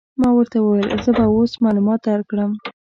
[0.21, 2.51] ما ورته وویل: زه به يې اوس معلومات در وکړم.